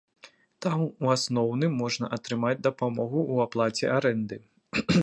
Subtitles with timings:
[0.65, 4.45] Там у асноўным можна атрымаць дапамогу ў аплаце арэнды.